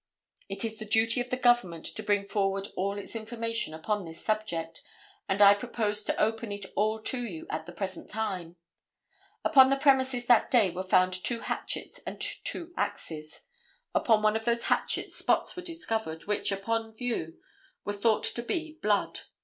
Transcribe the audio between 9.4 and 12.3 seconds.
Upon the premises that day were found two hatchets and